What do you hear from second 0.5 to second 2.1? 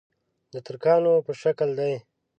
د ترکانو په شکل دي.